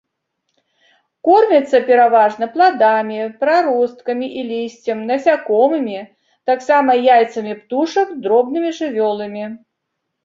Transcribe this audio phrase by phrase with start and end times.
[1.27, 5.99] Кормяцца пераважна пладамі, праросткамі і лісцем, насякомымі,
[6.53, 9.43] таксама яйцамі птушак, дробнымі жывёламі.